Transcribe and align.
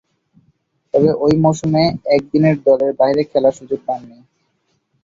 তবে, 0.93 1.09
ঐ 1.19 1.37
মৌসুমে 1.43 1.83
একদিনের 2.15 2.55
দলের 2.67 2.91
বাইরে 2.99 3.21
খেলার 3.23 3.57
সুযোগ 3.59 3.79
পাননি। 3.87 4.17